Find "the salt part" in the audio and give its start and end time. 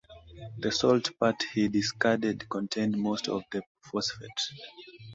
0.57-1.43